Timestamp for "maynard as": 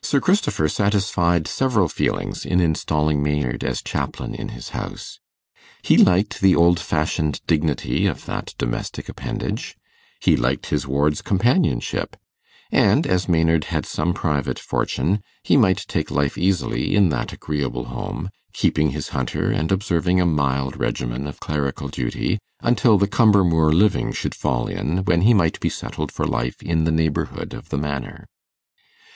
3.22-3.82